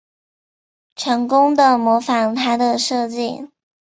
[0.95, 3.51] 成功的模仿他的设计